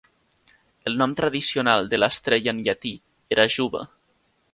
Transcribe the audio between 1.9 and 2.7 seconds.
de l'estrella en